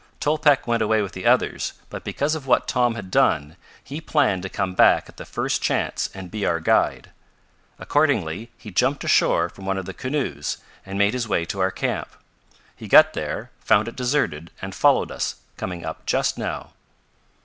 [0.19, 4.41] Tolpec went away with the others, but because of what Tom had done he planned
[4.41, 7.11] to come back at the first chance and be our guide.
[7.77, 11.69] Accordingly he jumped ashore from one of the canoes, and made his way to our
[11.69, 12.09] camp.
[12.75, 16.71] He got there, found it deserted and followed us, coming up just now."